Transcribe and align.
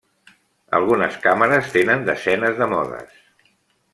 Algunes 0.77 1.19
càmeres 1.25 1.69
tenen 1.77 2.03
desenes 2.09 2.57
de 2.63 2.71
modes. 2.75 3.23